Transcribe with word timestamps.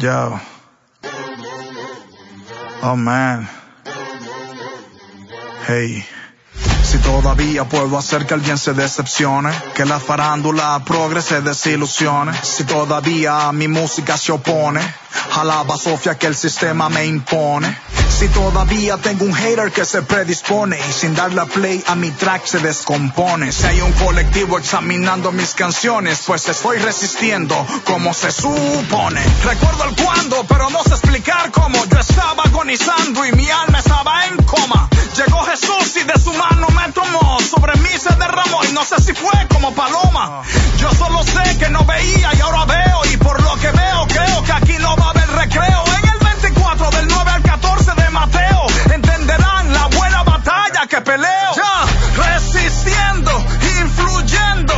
Yo. 0.00 0.40
Oh 2.82 2.94
man. 2.94 3.48
Hey. 5.66 6.06
Si 6.84 6.98
todavía 6.98 7.64
puedo 7.64 7.98
hacer 7.98 8.24
que 8.24 8.34
alguien 8.34 8.58
se 8.58 8.74
decepcione, 8.74 9.50
que 9.74 9.84
la 9.84 9.98
farándula 9.98 10.80
progrese 10.86 11.42
desilusione, 11.42 12.32
si 12.42 12.64
todavía 12.64 13.50
mi 13.52 13.66
música 13.66 14.16
se 14.16 14.32
opone, 14.32 14.80
a 15.36 15.44
la 15.44 15.64
basofia 15.64 16.16
que 16.16 16.28
el 16.28 16.36
sistema 16.36 16.88
me 16.88 17.04
impone. 17.04 17.76
Si 18.08 18.28
todavía 18.28 18.96
tengo 18.96 19.24
un 19.24 19.34
hater 19.34 19.70
que 19.70 19.84
se 19.84 20.02
predispone 20.02 20.76
y 20.76 20.92
sin 20.92 21.14
darle 21.14 21.46
play 21.46 21.82
a 21.86 21.94
mi 21.94 22.10
track 22.10 22.46
se 22.46 22.58
descompone. 22.58 23.52
Si 23.52 23.64
hay 23.64 23.80
un 23.80 23.92
colectivo 23.92 24.58
examinando 24.58 25.30
mis 25.30 25.54
canciones, 25.54 26.22
pues 26.26 26.48
estoy 26.48 26.78
resistiendo 26.78 27.54
como 27.84 28.12
se 28.12 28.32
supone. 28.32 29.20
Recuerdo 29.44 29.84
el 29.84 29.96
cuándo, 29.96 30.44
pero 30.48 30.68
no 30.70 30.82
sé 30.82 30.90
explicar 30.90 31.50
cómo. 31.52 31.84
Yo 31.84 31.98
estaba 31.98 32.42
agonizando 32.42 33.24
y 33.24 33.32
mi 33.32 33.48
alma 33.50 33.78
estaba 33.78 34.26
en 34.26 34.36
coma. 34.38 34.88
Llegó 35.16 35.44
Jesús 35.44 35.96
y 35.96 36.04
de 36.04 36.18
su 36.20 36.32
mano 36.32 36.68
me 36.70 36.92
tomó. 36.92 37.38
Sobre 37.40 37.74
mí 37.80 37.90
se 37.98 38.14
derramó 38.16 38.64
y 38.64 38.72
no 38.72 38.84
sé 38.84 39.00
si 39.00 39.12
fue 39.12 39.46
como 39.52 39.72
paloma. 39.74 40.42
Yo 40.78 40.90
solo 40.92 41.22
sé 41.22 41.58
que 41.58 41.68
no 41.68 41.84
veía 41.84 42.34
y 42.34 42.40
ahora 42.40 42.64
veo. 42.64 43.00
Y 43.12 43.16
por 43.16 43.42
lo 43.42 43.54
que 43.56 43.70
veo, 43.70 44.06
creo 44.08 44.42
que 44.44 44.52
aquí 44.52 44.76
no 44.80 44.96
va 44.96 45.06
a 45.06 45.10
haber 45.10 45.30
recreo. 45.30 45.87
Que 50.88 51.00
peleo. 51.02 51.54
Ya, 51.54 51.84
resistiendo, 52.16 53.30
influyendo 53.80 54.74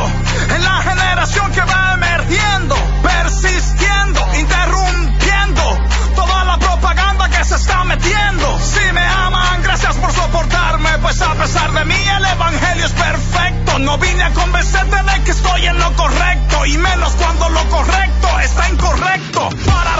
en 0.55 0.63
la 0.63 0.81
generación 0.81 1.51
que 1.53 1.61
va 1.61 1.93
emergiendo, 1.93 2.75
persistiendo, 3.01 4.21
interrumpiendo 4.37 5.79
toda 6.15 6.43
la 6.43 6.57
propaganda 6.57 7.29
que 7.29 7.43
se 7.45 7.55
está 7.55 7.85
metiendo. 7.85 8.59
Si 8.59 8.91
me 8.91 9.05
aman, 9.07 9.63
gracias 9.63 9.95
por 9.95 10.11
soportarme, 10.11 10.97
pues 10.99 11.21
a 11.21 11.33
pesar 11.35 11.71
de 11.71 11.85
mí 11.85 11.95
el 12.17 12.25
evangelio 12.25 12.85
es 12.85 12.91
perfecto. 12.91 13.79
No 13.79 13.97
vine 13.97 14.23
a 14.23 14.31
convencerte 14.31 15.03
de 15.03 15.23
que 15.23 15.31
estoy 15.31 15.65
en 15.65 15.77
lo 15.79 15.95
correcto, 15.95 16.65
y 16.65 16.77
menos 16.77 17.13
cuando 17.13 17.49
lo 17.49 17.69
correcto 17.69 18.39
está 18.41 18.69
incorrecto. 18.69 19.49
Para 19.65 19.95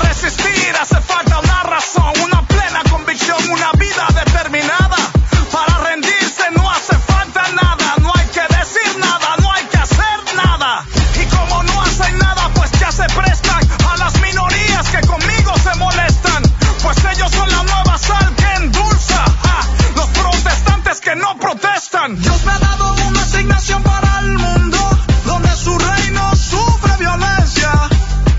protestan. 22.60 22.60
Dios 22.60 22.60
me 22.60 22.60
ha 22.60 22.60
dado 22.60 23.08
una 23.08 23.22
asignación 23.22 23.84
para 23.84 24.20
el 24.20 24.38
mundo, 24.38 24.78
donde 25.26 25.56
su 25.56 25.78
reino 25.78 26.36
sufre 26.36 26.98
violencia. 27.00 27.72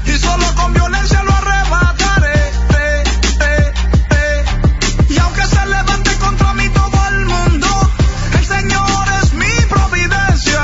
Y 0.07 0.19
solo 0.19 0.45
con 0.55 0.73
violencia 0.73 1.23
lo 1.23 1.33
arrebataré. 1.35 2.53
eh, 2.79 3.05
eh, 3.41 3.73
eh. 4.11 4.45
Y 5.09 5.19
aunque 5.19 5.47
se 5.47 5.67
levante 5.67 6.17
contra 6.19 6.55
mí 6.55 6.69
todo 6.71 7.09
el 7.09 7.25
mundo, 7.27 7.69
el 8.39 8.45
Señor 8.47 9.05
es 9.23 9.33
mi 9.35 9.51
providencia. 9.69 10.63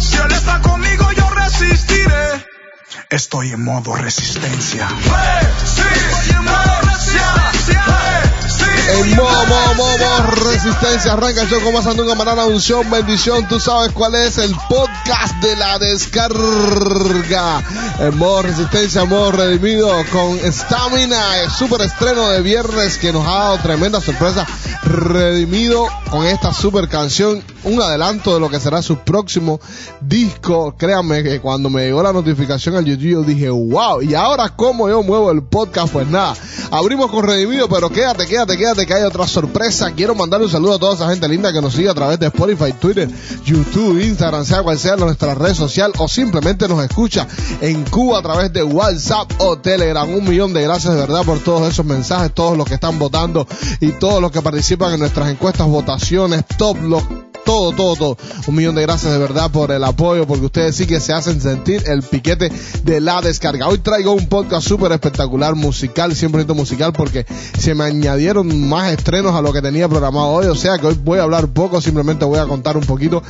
Si 0.00 0.16
Él 0.16 0.32
está 0.32 0.60
conmigo, 0.60 1.10
yo 1.12 1.30
resistiré. 1.30 2.46
Estoy 3.10 3.52
en 3.52 3.64
modo 3.64 3.94
resistencia. 3.94 4.88
Estoy 4.88 6.30
en 6.36 6.44
modo 6.44 6.80
resistencia. 6.82 7.41
En 8.94 9.16
modo, 9.16 9.46
modo, 9.46 9.74
modo, 9.74 10.26
resistencia. 10.50 11.14
Arranca 11.14 11.42
el 11.42 11.48
show 11.48 11.62
con 11.62 11.72
más 11.72 11.86
andunga, 11.86 12.14
manana, 12.14 12.44
unción, 12.44 12.90
bendición. 12.90 13.48
Tú 13.48 13.58
sabes 13.58 13.92
cuál 13.92 14.14
es 14.14 14.36
el 14.36 14.54
podcast 14.68 15.34
de 15.36 15.56
la 15.56 15.78
descarga. 15.78 17.62
En 18.00 18.18
modo 18.18 18.42
resistencia, 18.42 19.04
modo 19.04 19.32
redimido 19.32 19.90
con 20.10 20.38
Stamina. 20.52 21.40
El 21.40 21.50
super 21.50 21.80
estreno 21.80 22.28
de 22.28 22.42
viernes 22.42 22.98
que 22.98 23.12
nos 23.12 23.26
ha 23.26 23.38
dado 23.38 23.58
tremenda 23.58 24.00
sorpresa. 24.00 24.46
Redimido 24.84 25.86
con 26.10 26.26
esta 26.26 26.52
super 26.52 26.88
canción. 26.88 27.42
Un 27.64 27.80
adelanto 27.80 28.34
de 28.34 28.40
lo 28.40 28.50
que 28.50 28.60
será 28.60 28.82
su 28.82 28.98
próximo 28.98 29.58
disco. 30.00 30.74
Créanme 30.76 31.22
que 31.22 31.40
cuando 31.40 31.70
me 31.70 31.84
llegó 31.84 32.02
la 32.02 32.12
notificación 32.12 32.76
al 32.76 32.84
YouTube 32.84 33.02
yo 33.12 33.22
dije, 33.22 33.48
wow. 33.48 34.02
Y 34.02 34.14
ahora, 34.14 34.50
¿cómo 34.50 34.88
yo 34.88 35.02
muevo 35.02 35.30
el 35.30 35.42
podcast? 35.42 35.92
Pues 35.92 36.06
nada, 36.08 36.34
abrimos 36.70 37.10
con 37.10 37.24
Redimido, 37.24 37.68
pero 37.68 37.88
quédate, 37.88 38.26
quédate, 38.26 38.56
quédate 38.56 38.81
que 38.86 38.94
hay 38.94 39.02
otra 39.02 39.26
sorpresa. 39.26 39.92
Quiero 39.92 40.14
mandarle 40.14 40.46
un 40.46 40.52
saludo 40.52 40.74
a 40.74 40.78
toda 40.78 40.94
esa 40.94 41.08
gente 41.08 41.28
linda 41.28 41.52
que 41.52 41.60
nos 41.60 41.74
sigue 41.74 41.88
a 41.88 41.94
través 41.94 42.18
de 42.18 42.26
Spotify, 42.26 42.72
Twitter, 42.72 43.08
YouTube, 43.44 44.00
Instagram, 44.00 44.44
sea 44.44 44.62
cual 44.62 44.78
sea 44.78 44.96
nuestra 44.96 45.34
red 45.34 45.54
social 45.54 45.92
o 45.98 46.08
simplemente 46.08 46.68
nos 46.68 46.82
escucha 46.84 47.26
en 47.60 47.84
Cuba 47.84 48.18
a 48.18 48.22
través 48.22 48.52
de 48.52 48.62
WhatsApp 48.62 49.30
o 49.38 49.58
Telegram. 49.58 50.08
Un 50.08 50.28
millón 50.28 50.52
de 50.52 50.62
gracias 50.62 50.94
de 50.94 51.00
verdad 51.00 51.24
por 51.24 51.38
todos 51.40 51.70
esos 51.70 51.84
mensajes, 51.84 52.32
todos 52.32 52.56
los 52.56 52.66
que 52.66 52.74
están 52.74 52.98
votando 52.98 53.46
y 53.80 53.92
todos 53.92 54.20
los 54.20 54.30
que 54.30 54.42
participan 54.42 54.94
en 54.94 55.00
nuestras 55.00 55.30
encuestas, 55.30 55.66
votaciones, 55.66 56.44
top, 56.56 56.76
los 56.82 57.02
todo, 57.44 57.72
todo, 57.72 57.96
todo. 57.96 58.16
Un 58.46 58.54
millón 58.54 58.74
de 58.74 58.82
gracias 58.82 59.12
de 59.12 59.18
verdad 59.18 59.50
por 59.50 59.70
el 59.70 59.84
apoyo, 59.84 60.26
porque 60.26 60.46
ustedes 60.46 60.76
sí 60.76 60.86
que 60.86 61.00
se 61.00 61.12
hacen 61.12 61.40
sentir 61.40 61.82
el 61.86 62.02
piquete 62.02 62.50
de 62.84 63.00
la 63.00 63.20
descarga. 63.20 63.68
Hoy 63.68 63.78
traigo 63.78 64.12
un 64.12 64.26
podcast 64.26 64.66
súper 64.66 64.92
espectacular, 64.92 65.54
musical, 65.54 66.12
100% 66.12 66.54
musical, 66.54 66.92
porque 66.92 67.26
se 67.58 67.74
me 67.74 67.84
añadieron 67.84 68.68
más 68.68 68.92
estrenos 68.92 69.34
a 69.34 69.42
lo 69.42 69.52
que 69.52 69.62
tenía 69.62 69.88
programado 69.88 70.28
hoy. 70.28 70.46
O 70.46 70.54
sea 70.54 70.78
que 70.78 70.86
hoy 70.86 70.98
voy 71.02 71.18
a 71.18 71.22
hablar 71.22 71.48
poco, 71.48 71.80
simplemente 71.80 72.24
voy 72.24 72.38
a 72.38 72.46
contar 72.46 72.76
un 72.76 72.84
poquito 72.84 73.22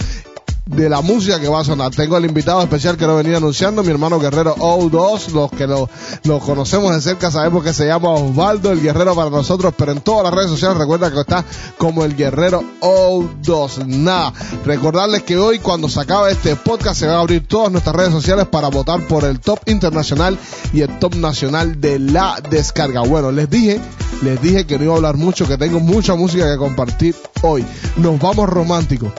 de 0.67 0.89
la 0.89 1.01
música 1.01 1.41
que 1.41 1.49
va 1.49 1.61
a 1.61 1.65
sonar. 1.65 1.91
Tengo 1.91 2.17
el 2.17 2.25
invitado 2.25 2.63
especial 2.63 2.97
que 2.97 3.07
lo 3.07 3.17
venía 3.17 3.39
anunciando, 3.39 3.83
mi 3.83 3.91
hermano 3.91 4.21
Guerrero 4.21 4.55
O2, 4.57 5.33
los 5.33 5.51
que 5.51 5.67
lo, 5.67 5.89
lo 6.25 6.39
conocemos 6.39 6.95
de 6.95 7.01
cerca 7.01 7.31
sabemos 7.31 7.65
que 7.65 7.73
se 7.73 7.87
llama 7.87 8.11
Osvaldo, 8.11 8.71
el 8.71 8.81
Guerrero 8.81 9.15
para 9.15 9.31
nosotros, 9.31 9.75
pero 9.77 9.93
en 9.93 10.01
todas 10.01 10.25
las 10.25 10.35
redes 10.35 10.51
sociales 10.51 10.79
recuerda 10.79 11.11
que 11.11 11.21
está 11.21 11.45
como 11.79 12.05
el 12.05 12.17
Guerrero 12.17 12.63
O2. 12.81 13.87
Nada, 13.87 14.33
recordarles 14.65 15.23
que 15.25 15.37
hoy 15.37 15.59
cuando 15.59 15.89
se 15.89 16.01
acabe 16.01 16.33
este 16.33 16.57
podcast 16.57 17.01
se 17.01 17.07
van 17.07 17.17
a 17.17 17.21
abrir 17.21 17.47
todas 17.47 17.73
nuestras 17.73 17.97
redes 17.97 18.13
sociales 18.13 18.47
para 18.47 18.69
votar 18.69 19.07
por 19.07 19.25
el 19.25 19.41
top 19.41 19.59
internacional 19.67 20.39
y 20.73 20.83
el 20.83 20.99
top 20.99 21.17
nacional 21.17 21.81
de 21.81 21.99
la 21.99 22.41
descarga. 22.51 23.01
Bueno, 23.01 23.33
les 23.33 23.51
dije, 23.51 23.81
les 24.23 24.41
dije 24.41 24.67
que 24.67 24.79
no 24.79 24.85
iba 24.85 24.93
a 24.95 24.97
hablar 24.97 25.17
mucho, 25.17 25.47
que 25.47 25.59
tengo 25.59 25.81
mucha 25.81 26.15
música 26.15 26.51
que 26.51 26.57
compartir 26.57 27.17
hoy. 27.43 27.65
Nos 27.97 28.19
vamos 28.21 28.49
románticos. 28.49 29.13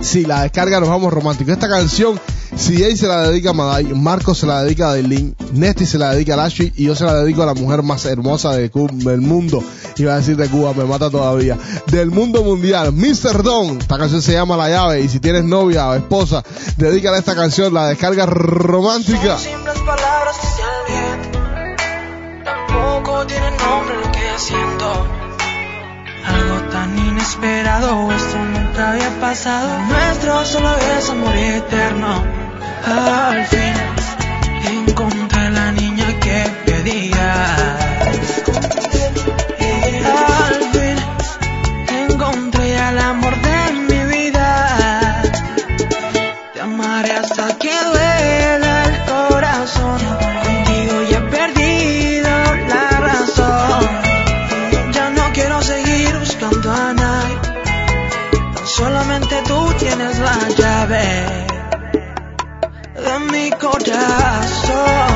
Sí, 0.00 0.24
la 0.24 0.42
descarga 0.42 0.80
nos 0.80 0.88
vamos 0.88 1.12
románticos. 1.12 1.52
Esta 1.52 1.68
canción, 1.68 2.20
si 2.56 2.82
él 2.82 2.96
se 2.96 3.06
la 3.06 3.28
dedica 3.28 3.50
a 3.50 3.52
Maday, 3.52 3.84
Marco 3.94 4.34
se 4.34 4.46
la 4.46 4.62
dedica 4.62 4.88
a 4.88 4.92
Dailin, 4.92 5.34
Nesty 5.52 5.86
se 5.86 5.98
la 5.98 6.14
dedica 6.14 6.34
a 6.34 6.36
Lashley 6.36 6.72
y 6.76 6.84
yo 6.84 6.94
se 6.94 7.04
la 7.04 7.14
dedico 7.22 7.42
a 7.42 7.46
la 7.46 7.54
mujer 7.54 7.82
más 7.82 8.04
hermosa 8.04 8.52
del 8.52 8.70
mundo. 9.20 9.62
Iba 9.96 10.14
a 10.14 10.16
decir 10.16 10.36
de 10.36 10.48
Cuba, 10.48 10.74
me 10.74 10.84
mata 10.84 11.10
todavía. 11.10 11.56
Del 11.86 12.10
mundo 12.10 12.42
mundial, 12.42 12.92
Mr. 12.92 13.42
Don. 13.42 13.78
Esta 13.80 13.96
canción 13.96 14.20
se 14.20 14.32
llama 14.32 14.56
La 14.56 14.68
Llave 14.68 15.00
y 15.00 15.08
si 15.08 15.20
tienes 15.20 15.44
novia 15.44 15.88
o 15.88 15.94
esposa, 15.94 16.42
dedícale 16.76 17.18
esta 17.18 17.34
canción, 17.34 17.72
la 17.72 17.88
descarga 17.88 18.26
romántica. 18.26 19.38
Son 19.38 19.52
simples 19.52 19.78
palabras 19.78 20.36
que 20.38 20.92
bien. 20.92 22.44
Tampoco 22.44 23.26
tiene 23.26 23.50
nombre 23.52 23.96
lo 23.96 24.12
que. 24.12 25.23
Algo 26.26 26.60
tan 26.70 26.98
inesperado, 26.98 28.12
esto 28.12 28.38
nunca 28.38 28.90
había 28.90 29.10
pasado. 29.20 29.78
Nuestro 29.88 30.44
solo 30.44 30.76
es 30.96 31.10
amor 31.10 31.36
eterno. 31.36 32.24
Al 32.86 33.46
fin 33.46 33.74
encontré 34.72 35.50
la 35.50 35.72
niña 35.72 36.06
que 36.20 36.44
pedía. 36.66 37.83
Llave 60.86 61.46
de 62.94 63.18
mi 63.30 63.50
corazón. 63.52 65.13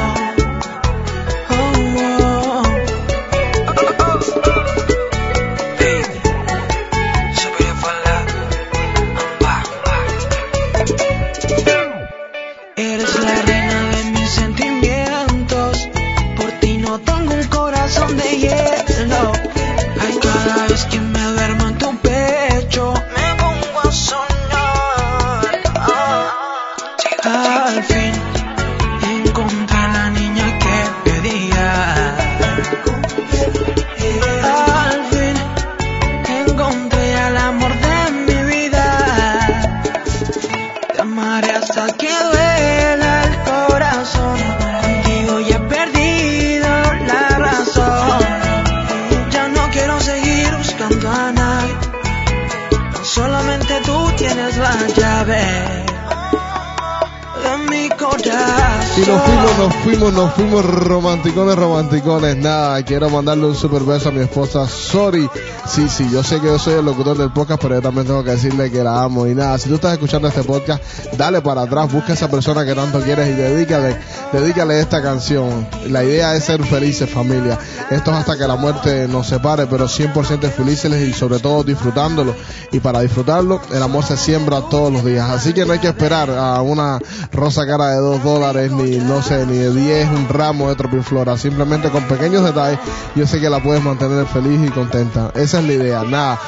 Nos 59.18 59.26
fuimos, 59.26 59.58
nos 59.58 59.74
fuimos, 59.74 60.14
nos 60.14 60.32
fuimos 60.34 60.64
romanticones, 60.64 61.56
romanticones. 61.56 62.36
Nada, 62.36 62.82
quiero 62.82 63.10
mandarle 63.10 63.46
un 63.46 63.54
super 63.54 63.82
beso 63.82 64.10
a 64.10 64.12
mi 64.12 64.20
esposa 64.20 64.66
Sorry. 64.68 65.28
Sí, 65.66 65.88
sí, 65.88 66.08
yo 66.10 66.22
sé 66.22 66.40
que 66.40 66.46
yo 66.46 66.58
soy 66.58 66.74
el 66.74 66.84
locutor 66.84 67.16
del 67.16 67.32
podcast, 67.32 67.60
pero 67.60 67.74
yo 67.76 67.82
también 67.82 68.06
tengo 68.06 68.22
que 68.24 68.30
decirle 68.30 68.70
que 68.70 68.82
la 68.82 69.02
amo. 69.02 69.26
Y 69.26 69.34
nada, 69.34 69.58
si 69.58 69.68
tú 69.68 69.74
estás 69.74 69.92
escuchando 69.92 70.28
este 70.28 70.42
podcast, 70.42 70.82
dale 71.16 71.42
para 71.42 71.62
atrás, 71.62 71.92
busca 71.92 72.12
a 72.12 72.14
esa 72.14 72.30
persona 72.30 72.64
que 72.64 72.74
tanto 72.74 73.00
quieres 73.00 73.28
y 73.28 73.32
dedícale, 73.32 73.98
dedícale 74.32 74.80
esta 74.80 75.02
canción. 75.02 75.66
La 75.88 76.04
idea 76.04 76.34
es 76.34 76.44
ser 76.44 76.62
felices, 76.64 77.10
familia. 77.10 77.58
Esto 77.90 78.10
es 78.12 78.16
hasta 78.16 78.38
que 78.38 78.46
la 78.46 78.56
muerte 78.56 79.08
nos 79.08 79.26
separe, 79.26 79.66
pero 79.66 79.86
100% 79.86 80.50
felices 80.50 80.92
y 80.92 81.12
sobre 81.12 81.38
todo 81.38 81.64
disfrutándolo. 81.64 82.34
Y 82.72 82.80
para 82.80 83.00
disfrutarlo, 83.00 83.60
el 83.72 83.82
amor 83.82 84.04
se 84.04 84.16
siembra 84.16 84.62
todos 84.70 84.92
los 84.92 85.04
días. 85.04 85.28
Así 85.28 85.52
que 85.52 85.66
no 85.66 85.72
hay 85.72 85.80
que 85.80 85.88
esperar 85.88 86.30
a 86.30 86.62
una 86.62 86.98
rosa 87.32 87.66
cara 87.66 87.90
de 87.90 87.96
dos 87.96 88.22
dólares, 88.22 88.70
ni 88.72 88.98
no 89.08 89.22
sé, 89.22 89.46
ni 89.46 89.56
de 89.56 89.72
10, 89.72 90.08
un 90.10 90.28
ramo 90.28 90.68
de 90.68 90.76
tropiflora. 90.76 91.36
Simplemente 91.36 91.90
con 91.90 92.04
pequeños 92.04 92.44
detalles, 92.44 92.78
yo 93.16 93.26
sé 93.26 93.40
que 93.40 93.48
la 93.48 93.62
puedes 93.62 93.82
mantener 93.82 94.26
feliz 94.26 94.60
y 94.66 94.70
contenta. 94.70 95.32
Esa 95.34 95.60
es 95.60 95.64
la 95.64 95.72
idea. 95.72 96.02
Nada. 96.04 96.38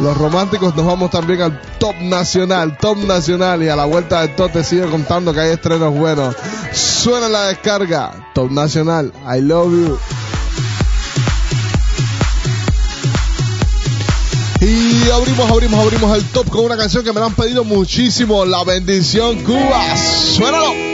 Los 0.00 0.16
románticos 0.16 0.74
nos 0.74 0.86
vamos 0.86 1.10
también 1.10 1.42
al 1.42 1.60
top 1.78 1.94
nacional, 2.00 2.78
top 2.78 2.96
nacional 2.98 3.62
y 3.62 3.68
a 3.68 3.76
la 3.76 3.84
vuelta 3.84 4.22
del 4.22 4.34
top 4.34 4.52
te 4.52 4.64
sigo 4.64 4.90
contando 4.90 5.34
que 5.34 5.40
hay 5.40 5.50
estrenos 5.50 5.94
buenos. 5.94 6.34
Suena 6.72 7.28
la 7.28 7.48
descarga, 7.48 8.30
top 8.34 8.50
nacional, 8.50 9.12
I 9.26 9.40
love 9.42 9.70
you. 9.70 9.98
Y 14.62 15.10
abrimos, 15.10 15.50
abrimos, 15.50 15.84
abrimos 15.84 16.16
el 16.16 16.24
top 16.26 16.48
con 16.48 16.64
una 16.64 16.76
canción 16.76 17.04
que 17.04 17.12
me 17.12 17.20
la 17.20 17.26
han 17.26 17.34
pedido 17.34 17.62
muchísimo, 17.64 18.46
La 18.46 18.64
Bendición 18.64 19.42
Cuba. 19.44 19.96
Suénalo. 19.96 20.91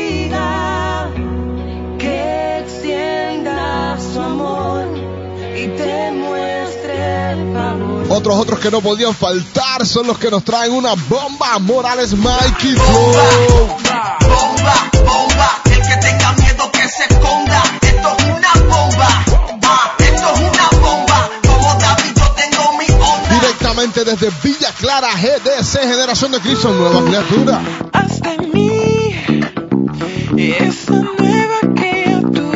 Otros, 8.19 8.37
otros 8.37 8.59
que 8.59 8.69
no 8.73 8.81
podían 8.81 9.15
faltar 9.15 9.87
son 9.87 10.09
los 10.09 10.19
que 10.19 10.29
nos 10.29 10.43
traen 10.43 10.73
una 10.73 10.95
bomba. 11.09 11.57
Morales 11.61 12.15
Mikey 12.15 12.75
Flow. 12.75 13.77
Bomba, 14.21 14.91
bomba, 15.07 15.63
el 15.67 15.81
que 15.81 15.97
tenga 15.99 16.33
miedo 16.33 16.69
que 16.73 16.89
se 16.89 17.05
esconda. 17.05 17.63
Esto 17.81 18.17
es 18.19 18.25
una 18.25 18.53
bomba, 18.67 19.25
ah, 19.63 19.95
esto 20.01 20.33
es 20.35 20.41
una 20.41 20.69
bomba. 20.81 21.31
Como 21.47 21.75
David 21.79 22.13
yo 22.17 22.31
tengo 22.33 22.77
mi 22.77 22.93
onda. 22.93 23.29
Directamente 23.41 24.05
desde 24.05 24.31
Villa 24.43 24.73
Clara, 24.81 25.11
GDC, 25.15 25.79
Generación 25.83 26.33
de 26.33 26.41
Cristo, 26.41 26.73
nueva 26.73 27.05
criatura. 27.05 27.63
hasta 27.93 28.35
en 28.35 28.53
mí 28.53 29.13
esa 30.37 30.93
nueva 30.93 31.61
criatura 31.77 32.48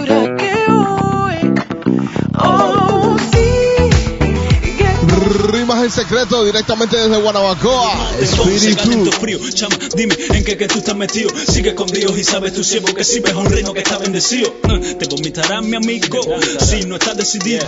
secreto, 5.92 6.44
directamente 6.44 6.96
desde 6.96 7.20
Guanabacoa. 7.20 8.10
Espíritu. 8.20 9.12
Frío, 9.12 9.38
chama, 9.54 9.76
dime 9.94 10.16
en 10.30 10.44
qué 10.44 10.56
que 10.56 10.66
tú 10.66 10.78
estás 10.78 10.96
metido. 10.96 11.30
Sigue 11.36 11.74
con 11.74 11.86
Dios 11.86 12.16
y 12.18 12.24
sabes 12.24 12.54
tu 12.54 12.64
siervo 12.64 12.94
que 12.94 13.04
si 13.04 13.20
ves 13.20 13.34
a 13.34 13.38
un 13.38 13.46
reino 13.46 13.72
que 13.72 13.80
está 13.80 13.98
bendecido. 13.98 14.52
Ah, 14.64 14.78
Te 14.98 15.06
vomitará 15.06 15.60
mi 15.60 15.76
amigo 15.76 16.20
si 16.60 16.84
no 16.86 16.96
estás 16.96 17.16
decidido. 17.16 17.66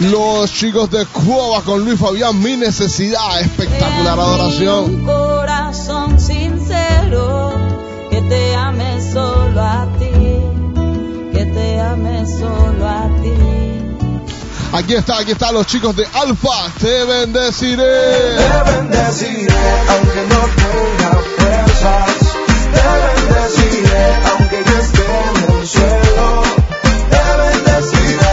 Los 0.00 0.52
chicos 0.52 0.90
de 0.90 1.04
Cuba 1.06 1.62
con 1.62 1.84
Luis 1.84 1.98
Fabián, 2.00 2.40
mi 2.42 2.56
necesidad. 2.56 3.40
Espectacular 3.40 4.18
adoración. 4.18 4.84
Un 4.94 5.04
corazón 5.04 6.18
sincero 6.20 7.52
que 8.10 8.20
te 8.22 8.54
ame 8.54 9.00
solo 9.12 9.60
a 9.60 9.88
ti, 9.98 11.36
que 11.36 11.44
te 11.44 11.80
ame 11.80 12.26
solo 12.26 12.88
a 12.88 13.08
ti. 13.22 13.57
Aquí 14.72 14.94
está, 14.94 15.18
aquí 15.18 15.32
están 15.32 15.54
los 15.54 15.66
chicos 15.66 15.96
de 15.96 16.06
Alfa. 16.12 16.70
Te 16.78 17.04
bendeciré. 17.04 18.36
Te 18.36 18.70
bendeciré 18.70 19.54
aunque 19.88 20.22
no 20.28 20.40
tenga 20.56 21.22
fuerzas. 21.38 22.10
Te 22.72 22.82
bendeciré 23.04 24.14
aunque 24.30 24.62
yo 24.66 24.78
esté 24.78 25.06
en 25.30 25.58
el 25.58 25.66
suelo. 25.66 26.42
Te 27.10 27.20
bendeciré 27.42 28.26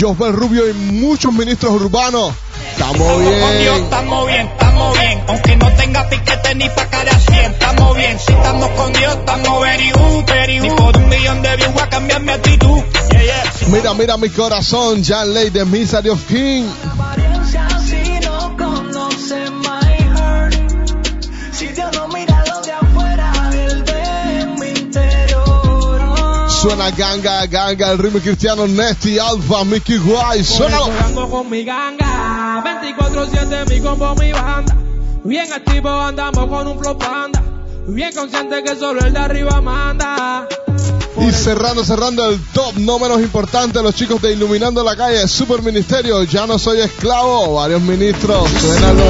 Josbel 0.00 0.32
Rubio 0.32 0.70
y 0.70 0.72
muchos 0.74 1.32
ministros 1.32 1.72
urbanos. 1.72 2.32
Estamos 2.72 2.98
Con 3.08 3.20
Dios 3.22 3.58
bien. 3.58 3.84
estamos 3.84 4.26
bien, 4.26 4.46
estamos 4.46 4.98
bien. 4.98 5.24
Aunque 5.28 5.56
no 5.56 5.72
tenga 5.72 6.08
piquete 6.08 6.54
ni 6.54 6.68
pa' 6.70 6.86
cara 6.86 7.12
100, 7.18 7.52
estamos 7.52 7.96
bien. 7.96 8.18
Si 8.18 8.32
estamos 8.32 8.68
con 8.70 8.92
Dios, 8.92 9.16
estamos 9.16 9.60
very 9.60 9.90
good, 9.90 10.24
very 10.26 10.58
good. 10.60 10.68
Ni 10.68 10.74
por 10.76 10.96
un 10.96 11.08
millón 11.08 11.42
de 11.42 11.56
views 11.56 11.74
voy 11.74 11.82
a 11.82 11.88
cambiar 11.90 12.20
mi 12.22 12.30
actitud. 12.32 12.82
Mira, 13.68 13.94
mira 13.94 14.16
mi 14.16 14.28
corazón. 14.30 15.02
Jan 15.04 15.32
Ley 15.32 15.50
de 15.50 15.64
Misery 15.64 16.08
of 16.08 16.26
King. 16.26 16.64
Suena 26.60 26.90
ganga, 26.90 27.46
ganga, 27.46 27.90
el 27.90 27.98
ritmo 27.98 28.20
cristiano 28.20 28.66
Nesty, 28.66 29.18
Alfa, 29.18 29.64
Mickey 29.64 29.96
Guay. 29.96 30.44
Suena. 30.44 30.78
Con 31.30 31.48
mi 31.48 31.64
ganga, 31.64 32.62
24-7 32.62 33.70
mi 33.70 33.80
combo, 33.80 34.14
mi 34.16 34.30
banda. 34.30 34.76
Bien 35.24 35.50
activo 35.50 35.88
andamos 35.88 36.46
con 36.48 36.66
un 36.66 36.78
flow 36.78 36.98
panda. 36.98 37.42
Bien 37.86 38.12
consciente 38.14 38.62
que 38.62 38.76
solo 38.76 39.00
el 39.00 39.12
de 39.12 39.18
arriba 39.18 39.60
manda. 39.62 40.46
Y 41.20 41.32
cerrando, 41.32 41.84
cerrando 41.84 42.28
el 42.28 42.40
top, 42.52 42.76
no 42.78 42.98
menos 42.98 43.20
importante, 43.20 43.82
los 43.82 43.94
chicos 43.94 44.22
de 44.22 44.32
Iluminando 44.32 44.82
la 44.82 44.96
Calle, 44.96 45.28
Super 45.28 45.62
Ministerio, 45.62 46.22
Ya 46.24 46.46
no 46.46 46.58
soy 46.58 46.80
esclavo, 46.80 47.54
varios 47.54 47.82
ministros, 47.82 48.48
suénalo. 48.60 49.04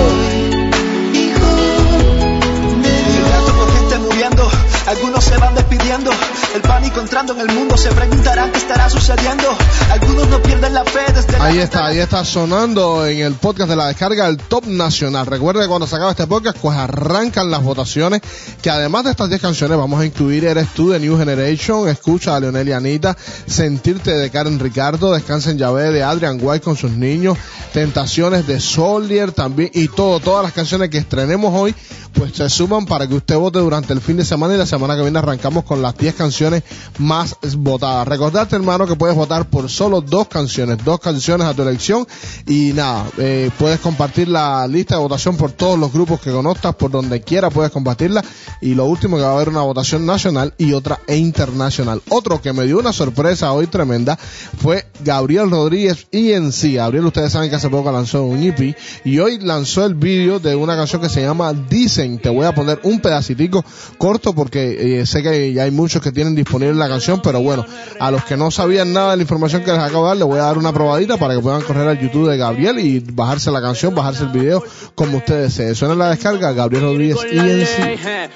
Violento 2.83 3.53
por 3.57 3.73
gente 3.75 3.99
muriendo, 3.99 4.51
algunos 4.87 5.25
se 5.25 5.37
van 5.37 5.55
despidiendo. 5.55 6.11
El 6.55 6.63
pánico 6.63 7.01
entrando 7.01 7.33
en 7.35 7.41
el 7.41 7.55
mundo 7.55 7.77
se 7.77 7.91
preguntarán 7.91 8.51
qué 8.53 8.59
estará 8.59 8.89
sucediendo. 8.91 9.45
Algunos 9.91 10.29
no 10.29 10.43
pierden 10.43 10.75
la 10.75 10.85
fe 10.85 11.01
desde 11.15 11.37
Ahí 11.37 11.59
está, 11.59 11.87
ahí 11.87 11.99
está 11.99 12.25
sonando 12.25 13.07
en 13.07 13.21
el 13.21 13.35
podcast 13.35 13.71
de 13.71 13.77
la 13.77 13.87
descarga 13.87 14.29
el 14.29 14.39
top 14.39 14.67
nacional. 14.67 15.27
Recuerde 15.27 15.63
que 15.63 15.69
cuando 15.69 15.87
se 15.87 15.97
acaba 15.97 16.11
este 16.11 16.27
podcast, 16.27 16.59
pues 16.59 16.77
arrancan 16.77 17.51
las 17.51 17.63
votaciones. 17.63 18.21
Que 18.63 18.71
además 18.71 19.05
de 19.05 19.11
estas 19.13 19.29
10 19.29 19.41
canciones, 19.41 19.79
vamos 19.79 20.01
a 20.01 20.07
incluir 20.07 20.45
Eres 20.45 20.69
tú 20.75 20.91
de 20.91 21.01
New 21.01 21.17
Generation, 21.17 21.89
Escucha 21.89 22.37
a 22.37 22.41
Leonel 22.41 22.69
y 22.69 22.73
Anita, 22.73 23.17
Sentirte 23.47 24.13
de 24.13 24.31
Karen 24.31 24.59
Ricardo, 24.59 25.13
Descansa 25.13 25.51
en 25.51 25.59
Llave 25.59 25.91
de 25.91 26.03
Adrian 26.03 26.39
White 26.41 26.65
con 26.65 26.77
sus 26.77 26.93
niños, 26.93 27.39
Tentaciones 27.73 28.47
de 28.47 28.61
Solier 28.61 29.33
también, 29.33 29.71
y 29.75 29.89
todo, 29.89 30.21
todas 30.21 30.43
las 30.43 30.53
canciones 30.53 30.91
que 30.91 30.99
estrenemos 30.99 31.55
hoy, 31.55 31.75
pues 32.13 32.33
se 32.35 32.49
suman 32.51 32.87
para 32.87 33.07
que 33.07 33.15
usted 33.15 33.37
vote 33.37 33.59
durante 33.61 33.93
el 33.93 34.01
fin 34.01 34.17
de 34.17 34.25
semana 34.25 34.55
y 34.55 34.59
la 34.59 34.67
semana 34.71 34.95
que 34.95 35.03
viene 35.03 35.19
arrancamos 35.19 35.65
con 35.65 35.83
las 35.83 35.97
10 35.97 36.15
canciones 36.15 36.63
más 36.99 37.37
votadas. 37.57 38.07
Recordarte, 38.07 38.55
hermano, 38.57 38.87
que 38.87 38.95
puedes 38.95 39.17
votar 39.17 39.51
por 39.51 39.69
solo 39.69 40.01
dos 40.01 40.29
canciones, 40.29 40.79
dos 40.85 41.01
canciones 41.01 41.47
a 41.47 41.55
tu 41.55 41.63
elección 41.63 42.07
y 42.47 42.73
nada, 42.73 43.07
eh, 43.19 43.51
puedes 43.59 43.81
compartir 43.81 44.29
la 44.29 44.67
lista 44.69 44.95
de 44.95 45.03
votación 45.03 45.37
por 45.37 45.51
todos 45.51 45.79
los 45.79 45.93
grupos 45.93 46.21
que 46.21 46.31
conozcas, 46.31 46.75
por 46.77 46.91
donde 46.91 47.21
quiera 47.21 47.51
puedes 47.51 47.73
compartirla 47.73 48.25
y 48.61 48.75
lo 48.75 48.85
último 48.85 49.17
que 49.17 49.23
va 49.23 49.31
a 49.31 49.35
haber 49.35 49.49
una 49.49 49.63
votación 49.63 50.07
nacional 50.07 50.55
y 50.57 50.73
otra 50.73 51.01
internacional. 51.09 52.01
Otro 52.09 52.41
que 52.41 52.53
me 52.53 52.65
dio 52.65 52.79
una 52.79 52.93
sorpresa 52.93 53.53
hoy 53.53 53.67
tremenda 53.67 54.17
fue 54.17 54.87
Gabriel 55.05 55.51
Rodríguez 55.51 56.07
y 56.13 56.33
en 56.33 56.53
sí. 56.53 56.75
Gabriel, 56.75 57.07
ustedes 57.07 57.33
saben 57.33 57.51
que 57.51 57.57
hace 57.57 57.69
poco 57.69 57.91
lanzó 57.91 58.23
un 58.23 58.43
EP 58.43 58.77
y 59.05 59.19
hoy 59.19 59.39
lanzó 59.41 59.85
el 59.85 59.95
vídeo 59.95 60.39
de 60.39 60.55
una 60.55 60.77
canción 60.77 61.03
que 61.03 61.09
se 61.09 61.23
llama 61.23 61.53
Dicen. 61.53 62.19
Te 62.21 62.29
voy 62.29 62.47
a 62.47 62.55
poner 62.55 62.79
un 62.85 63.01
pedacitico 63.01 63.65
corto 63.99 64.35
porque 64.35 64.60
eh, 65.01 65.07
sé 65.07 65.23
que 65.23 65.53
ya 65.53 65.65
hay 65.65 65.71
muchos 65.71 66.03
que 66.03 66.13
tienen 66.13 66.35
disponible 66.35 66.75
la 66.75 66.89
canción, 66.89 67.21
pero 67.23 67.41
bueno, 67.41 67.65
a 67.99 68.11
los 68.11 68.25
que 68.25 68.37
no 68.37 68.51
sabían 68.51 68.93
nada 68.93 69.13
de 69.13 69.17
la 69.17 69.23
información 69.23 69.63
que 69.63 69.73
les 69.73 69.81
acabo 69.81 70.05
de 70.05 70.09
dar, 70.09 70.17
les 70.17 70.27
voy 70.27 70.39
a 70.39 70.45
dar 70.45 70.59
una 70.59 70.73
probadita 70.73 71.17
para 71.17 71.35
que 71.35 71.41
puedan 71.41 71.63
correr 71.63 71.89
al 71.89 71.99
YouTube 71.99 72.31
de 72.31 72.37
Gabriel 72.37 72.79
y 72.79 73.01
bajarse 73.01 73.51
la 73.51 73.61
canción, 73.61 73.95
bajarse 73.95 74.25
el 74.25 74.31
video 74.31 74.63
como 74.95 75.19
ustedes 75.19 75.57
deseen. 75.57 75.75
Suena 75.75 75.95
la 75.95 76.11
descarga, 76.11 76.53
Gabriel 76.53 76.85
Rodríguez 76.85 77.19
y 77.33 77.39
en 77.39 77.67
sí. 77.67 77.83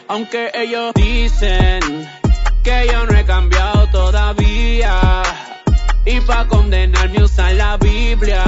Aunque 0.08 0.50
ellos 0.54 0.92
dicen 0.94 1.80
que 2.62 2.86
yo 2.90 3.06
no 3.06 3.16
he 3.16 3.24
cambiado 3.24 3.86
todavía. 3.90 5.22
Y 6.06 6.20
pa' 6.20 6.46
condenarme 6.48 7.22
usan 7.22 7.56
la 7.56 7.76
Biblia. 7.76 8.42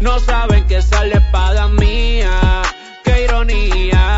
No 0.00 0.18
saben 0.20 0.66
que 0.66 0.80
la 0.90 1.18
espada 1.18 1.68
mía. 1.68 2.62
Qué 3.04 3.24
ironía. 3.24 4.17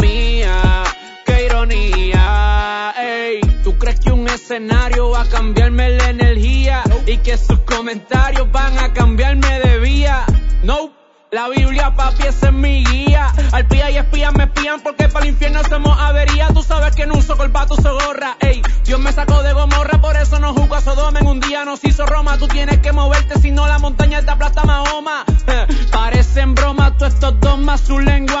Mía. 0.00 0.84
Qué 1.24 1.46
ironía, 1.46 2.94
ey. 2.98 3.40
¿Tú 3.64 3.78
crees 3.78 4.00
que 4.00 4.10
un 4.10 4.28
escenario 4.28 5.10
va 5.10 5.22
a 5.22 5.28
cambiarme 5.28 5.90
la 5.90 6.10
energía? 6.10 6.82
Y 7.06 7.18
que 7.18 7.36
sus 7.36 7.58
comentarios 7.60 8.50
van 8.52 8.78
a 8.78 8.92
cambiarme 8.92 9.60
de 9.60 9.78
vía. 9.78 10.24
No. 10.62 10.92
La 11.30 11.46
Biblia, 11.50 11.94
papi, 11.94 12.22
es 12.22 12.52
mi 12.52 12.82
guía. 12.84 13.30
Al 13.52 13.66
pía 13.68 13.90
y 13.90 13.98
espía 13.98 14.30
me 14.30 14.44
espían 14.44 14.80
porque 14.80 15.08
para 15.08 15.26
el 15.26 15.32
infierno 15.32 15.60
hacemos 15.60 15.98
avería. 15.98 16.48
Tú 16.48 16.62
sabes 16.62 16.96
que 16.96 17.06
no 17.06 17.14
uso 17.18 17.36
colpato 17.36 17.74
uso 17.74 17.98
gorra. 17.98 18.38
Ey, 18.40 18.62
Dios 18.84 18.98
me 18.98 19.12
sacó 19.12 19.42
de 19.42 19.52
Gomorra, 19.52 20.00
por 20.00 20.16
eso 20.16 20.38
no 20.38 20.54
jugó 20.54 20.76
a 20.76 20.80
Sodoma. 20.80 21.18
En 21.18 21.26
un 21.26 21.40
día 21.40 21.66
nos 21.66 21.84
hizo 21.84 22.06
Roma. 22.06 22.38
Tú 22.38 22.48
tienes 22.48 22.78
que 22.78 22.92
moverte, 22.92 23.38
si 23.40 23.50
no 23.50 23.66
la 23.66 23.78
montaña 23.78 24.22
te 24.22 24.30
aplasta 24.30 24.64
Mahoma. 24.64 25.26
Parecen 25.92 26.54
bromas, 26.54 26.96
tú 26.96 27.04
estos 27.04 27.38
dos 27.40 27.58
más 27.58 27.82
su 27.82 27.98
lengua. 27.98 28.37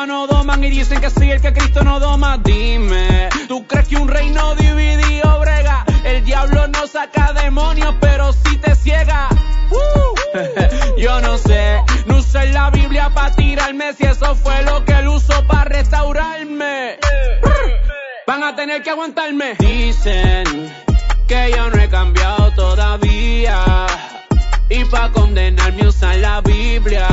Dicen 0.70 1.00
que 1.00 1.10
soy 1.10 1.30
el 1.30 1.40
que 1.40 1.52
Cristo 1.52 1.82
no 1.82 1.98
doma. 1.98 2.38
Dime, 2.38 3.28
¿tú 3.48 3.66
crees 3.66 3.88
que 3.88 3.96
un 3.96 4.06
reino 4.06 4.54
dividido 4.54 5.40
brega? 5.40 5.84
El 6.04 6.24
diablo 6.24 6.68
no 6.68 6.86
saca 6.86 7.32
demonios, 7.32 7.94
pero 8.00 8.32
sí 8.32 8.56
te 8.58 8.74
ciega. 8.74 9.28
Uh. 9.70 10.96
Yo 10.98 11.20
no 11.20 11.36
sé, 11.38 11.82
no 12.06 12.18
usé 12.18 12.52
la 12.52 12.70
Biblia 12.70 13.10
para 13.14 13.34
tirarme 13.34 13.92
si 13.94 14.04
eso 14.04 14.34
fue 14.36 14.62
lo 14.62 14.84
que 14.84 14.92
él 14.92 15.08
usó 15.08 15.44
para 15.46 15.64
restaurarme. 15.64 16.98
Van 18.26 18.44
a 18.44 18.54
tener 18.54 18.82
que 18.82 18.90
aguantarme. 18.90 19.54
Dicen 19.58 20.72
que 21.26 21.50
yo 21.56 21.70
no 21.70 21.80
he 21.80 21.88
cambiado 21.88 22.52
todavía. 22.52 23.86
Y 24.68 24.84
para 24.84 25.10
condenarme 25.12 25.88
usan 25.88 26.22
la 26.22 26.40
Biblia. 26.42 27.08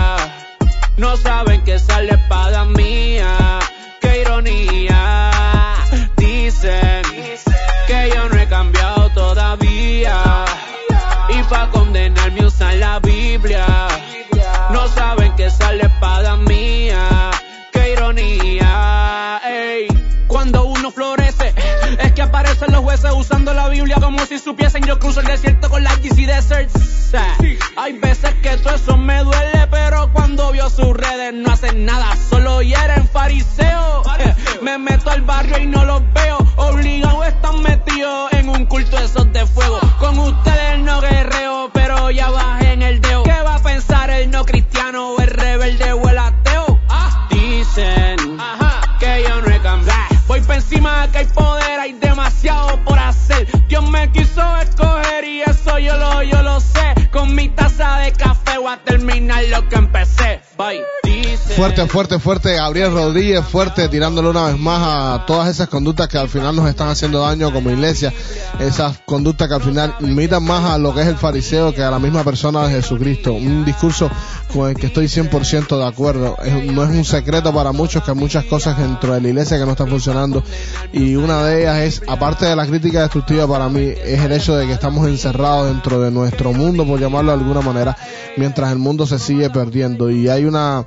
No 0.97 1.17
saben 1.17 1.63
que 1.63 1.75
esa 1.75 2.01
es 2.01 2.09
la 2.09 2.15
espada 2.15 2.65
mía. 2.65 3.04
Usando 23.13 23.53
la 23.53 23.69
Biblia 23.69 23.97
como 24.01 24.25
si 24.25 24.39
supiesen. 24.39 24.83
Yo 24.83 24.99
cruzo 24.99 25.21
el 25.21 25.27
desierto 25.27 25.69
con 25.69 25.83
la 25.83 25.91
GC 25.95 26.25
Deserts. 26.25 27.13
Hay 27.77 27.93
veces 27.93 28.33
que 28.41 28.57
todo 28.57 28.75
eso 28.75 28.97
me 28.97 29.23
duele, 29.23 29.67
pero 29.71 30.11
cuando 30.11 30.51
vio 30.51 30.69
sus 30.69 30.93
redes 30.95 31.33
no 31.33 31.51
hacen 31.51 31.85
nada, 31.85 32.15
solo 32.29 32.61
hieren 32.61 33.07
fariseos. 33.07 34.07
Me 34.61 34.77
meto 34.77 35.09
al 35.09 35.21
barrio 35.21 35.57
y 35.59 35.67
no 35.67 35.85
los 35.85 36.01
veo, 36.13 36.37
obligados 36.57 37.27
están 37.27 37.61
metidos 37.61 38.04
Fuerte, 61.75 61.91
fuerte, 61.91 62.19
fuerte, 62.19 62.53
Gabriel 62.55 62.93
Rodríguez, 62.93 63.43
fuerte, 63.43 63.89
tirándole 63.89 64.29
una 64.29 64.45
vez 64.45 64.57
más 64.57 64.81
a 64.81 65.25
todas 65.25 65.49
esas 65.49 65.67
conductas 65.67 66.07
que 66.07 66.17
al 66.17 66.29
final 66.29 66.55
nos 66.55 66.69
están 66.69 66.87
haciendo 66.87 67.19
daño 67.19 67.51
como 67.51 67.69
iglesia, 67.69 68.13
esas 68.59 68.99
conductas 69.05 69.49
que 69.49 69.55
al 69.55 69.61
final 69.61 69.93
imitan 69.99 70.41
más 70.41 70.63
a 70.71 70.77
lo 70.77 70.93
que 70.95 71.01
es 71.01 71.07
el 71.07 71.17
fariseo 71.17 71.73
que 71.73 71.83
a 71.83 71.91
la 71.91 71.99
misma 71.99 72.23
persona 72.23 72.65
de 72.65 72.75
Jesucristo. 72.75 73.33
Un 73.33 73.65
discurso 73.65 74.09
con 74.53 74.69
el 74.69 74.75
que 74.77 74.87
estoy 74.87 75.07
100% 75.09 75.77
de 75.77 75.85
acuerdo. 75.85 76.37
Es- 76.45 76.63
no 76.71 76.81
es 76.83 76.89
un 76.91 77.03
secreto 77.03 77.53
para 77.53 77.73
muchos 77.73 78.01
que 78.03 78.11
hay 78.11 78.17
muchas 78.17 78.45
cosas 78.45 78.77
dentro 78.77 79.13
de 79.13 79.19
la 79.19 79.27
iglesia 79.27 79.57
que 79.59 79.65
no 79.65 79.71
están 79.71 79.89
funcionando 79.89 80.43
y 80.93 81.15
una 81.17 81.43
de 81.43 81.59
ellas 81.63 81.77
es, 81.79 82.01
aparte 82.07 82.45
de 82.45 82.55
la 82.55 82.65
crítica 82.65 83.01
destructiva 83.01 83.45
para 83.49 83.67
mí, 83.67 83.81
es 84.01 84.21
el 84.21 84.31
hecho 84.31 84.55
de 84.55 84.65
que 84.65 84.71
estamos 84.71 85.09
encerrados 85.09 85.67
dentro 85.67 85.99
de 85.99 86.09
nuestro 86.09 86.53
mundo, 86.53 86.85
por 86.85 87.01
llamarlo 87.01 87.33
de 87.33 87.39
alguna 87.43 87.59
manera, 87.59 87.97
mientras 88.37 88.71
el 88.71 88.77
mundo 88.77 89.05
se 89.05 89.19
sigue 89.19 89.49
perdiendo 89.49 90.09
y 90.09 90.29
hay 90.29 90.45
una 90.45 90.85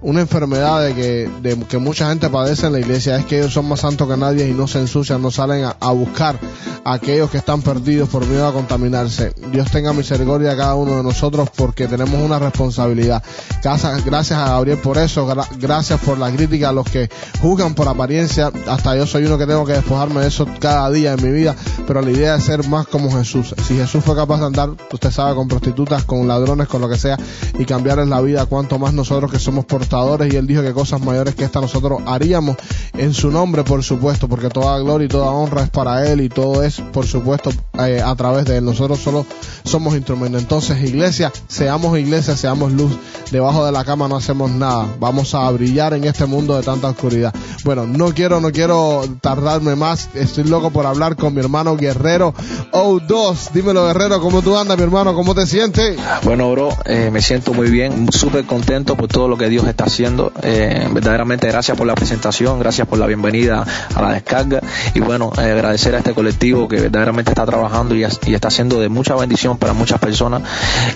una 0.00 0.20
enfermedad 0.20 0.82
de 0.82 0.94
que, 0.94 1.30
de 1.42 1.58
que 1.66 1.78
mucha 1.78 2.08
gente 2.08 2.28
padece 2.30 2.66
en 2.66 2.72
la 2.74 2.80
iglesia 2.80 3.16
es 3.16 3.24
que 3.24 3.38
ellos 3.40 3.52
son 3.52 3.66
más 3.68 3.80
santos 3.80 4.08
que 4.08 4.16
nadie 4.16 4.48
y 4.48 4.52
no 4.52 4.66
se 4.68 4.78
ensucian, 4.78 5.20
no 5.20 5.30
salen 5.30 5.64
a, 5.64 5.90
buscar 5.90 6.38
a 6.84 6.92
aquellos 6.92 7.30
que 7.30 7.38
están 7.38 7.62
perdidos 7.62 8.08
por 8.08 8.24
miedo 8.26 8.46
a 8.46 8.52
contaminarse. 8.52 9.32
Dios 9.50 9.70
tenga 9.70 9.92
misericordia 9.92 10.52
a 10.52 10.56
cada 10.56 10.74
uno 10.76 10.96
de 10.96 11.02
nosotros 11.02 11.48
porque 11.54 11.88
tenemos 11.88 12.14
una 12.22 12.38
responsabilidad. 12.38 13.22
Gracias, 13.62 14.32
a 14.38 14.48
Gabriel 14.50 14.78
por 14.78 14.98
eso, 14.98 15.26
gra- 15.26 15.48
gracias 15.58 16.00
por 16.00 16.18
la 16.18 16.30
crítica 16.30 16.68
a 16.68 16.72
los 16.72 16.88
que 16.88 17.10
juzgan 17.40 17.74
por 17.74 17.88
apariencia. 17.88 18.52
Hasta 18.68 18.96
yo 18.96 19.06
soy 19.06 19.24
uno 19.24 19.36
que 19.36 19.46
tengo 19.46 19.64
que 19.64 19.72
despojarme 19.72 20.20
de 20.20 20.28
eso 20.28 20.46
cada 20.60 20.90
día 20.90 21.14
en 21.14 21.22
mi 21.24 21.30
vida, 21.30 21.54
pero 21.86 22.00
la 22.02 22.10
idea 22.10 22.36
es 22.36 22.44
ser 22.44 22.66
más 22.68 22.86
como 22.86 23.10
Jesús. 23.10 23.54
Si 23.66 23.74
Jesús 23.76 24.04
fue 24.04 24.14
capaz 24.14 24.38
de 24.40 24.46
andar, 24.46 24.70
usted 24.92 25.10
sabe, 25.10 25.34
con 25.34 25.48
prostitutas, 25.48 26.04
con 26.04 26.26
ladrones, 26.28 26.68
con 26.68 26.80
lo 26.80 26.88
que 26.88 26.96
sea, 26.98 27.18
y 27.58 27.64
cambiarles 27.64 28.08
la 28.08 28.20
vida, 28.20 28.46
cuanto 28.46 28.78
más 28.78 28.92
nosotros 28.94 29.30
que 29.30 29.38
somos 29.38 29.64
y 29.90 30.36
él 30.36 30.46
dijo 30.46 30.62
que 30.62 30.72
cosas 30.72 31.00
mayores 31.00 31.34
que 31.34 31.44
esta 31.44 31.60
nosotros 31.60 32.00
haríamos 32.06 32.56
en 32.92 33.14
su 33.14 33.30
nombre, 33.30 33.64
por 33.64 33.82
supuesto, 33.82 34.28
porque 34.28 34.50
toda 34.50 34.78
gloria 34.78 35.06
y 35.06 35.08
toda 35.08 35.30
honra 35.30 35.62
es 35.62 35.70
para 35.70 36.06
él 36.06 36.20
y 36.20 36.28
todo 36.28 36.62
es, 36.62 36.80
por 36.92 37.06
supuesto, 37.06 37.50
eh, 37.78 38.02
a 38.04 38.14
través 38.14 38.44
de 38.44 38.58
él. 38.58 38.64
Nosotros 38.64 38.98
solo 38.98 39.24
somos 39.64 39.94
instrumentos. 39.94 40.42
Entonces, 40.42 40.82
iglesia, 40.82 41.32
seamos 41.46 41.98
iglesia, 41.98 42.36
seamos 42.36 42.72
luz. 42.72 42.92
Debajo 43.30 43.64
de 43.64 43.72
la 43.72 43.84
cama 43.84 44.08
no 44.08 44.16
hacemos 44.16 44.50
nada. 44.50 44.86
Vamos 45.00 45.34
a 45.34 45.50
brillar 45.50 45.94
en 45.94 46.04
este 46.04 46.26
mundo 46.26 46.56
de 46.56 46.62
tanta 46.62 46.88
oscuridad. 46.88 47.34
Bueno, 47.64 47.86
no 47.86 48.12
quiero, 48.12 48.40
no 48.40 48.52
quiero 48.52 49.02
tardarme 49.20 49.74
más. 49.74 50.10
Estoy 50.14 50.44
loco 50.44 50.70
por 50.70 50.86
hablar 50.86 51.16
con 51.16 51.34
mi 51.34 51.40
hermano 51.40 51.76
Guerrero 51.76 52.34
O2. 52.72 53.52
Dímelo, 53.52 53.86
Guerrero, 53.86 54.20
¿cómo 54.20 54.42
tú 54.42 54.56
andas, 54.56 54.76
mi 54.76 54.84
hermano? 54.84 55.14
¿Cómo 55.14 55.34
te 55.34 55.46
sientes? 55.46 55.98
Bueno, 56.24 56.50
bro, 56.52 56.70
eh, 56.84 57.10
me 57.12 57.20
siento 57.22 57.52
muy 57.52 57.70
bien, 57.70 58.10
súper 58.12 58.44
contento 58.44 58.96
por 58.96 59.08
todo 59.08 59.28
lo 59.28 59.36
que 59.36 59.48
Dios 59.48 59.66
está 59.66 59.77
haciendo. 59.84 60.32
Eh, 60.42 60.88
verdaderamente 60.92 61.46
gracias 61.48 61.76
por 61.76 61.86
la 61.86 61.94
presentación, 61.94 62.58
gracias 62.58 62.86
por 62.86 62.98
la 62.98 63.06
bienvenida 63.06 63.64
a 63.94 64.02
la 64.02 64.12
descarga 64.12 64.60
y 64.94 65.00
bueno, 65.00 65.32
eh, 65.38 65.42
agradecer 65.42 65.94
a 65.94 65.98
este 65.98 66.14
colectivo 66.14 66.68
que 66.68 66.80
verdaderamente 66.80 67.30
está 67.30 67.44
trabajando 67.46 67.94
y, 67.94 68.04
y 68.26 68.34
está 68.34 68.48
haciendo 68.48 68.80
de 68.80 68.88
mucha 68.88 69.14
bendición 69.14 69.58
para 69.58 69.72
muchas 69.72 69.98
personas. 69.98 70.42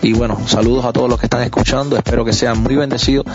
Y 0.03 0.13
bueno, 0.13 0.39
saludos 0.47 0.85
a 0.85 0.93
todos 0.93 1.09
los 1.09 1.19
que 1.19 1.27
están 1.27 1.43
escuchando, 1.43 1.97
espero 1.97 2.25
que 2.25 2.33
sean 2.33 2.59
muy 2.59 2.77
bendecidos 2.77 3.27